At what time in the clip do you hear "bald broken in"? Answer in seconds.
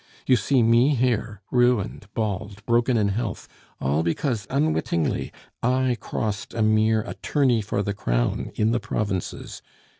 2.15-3.09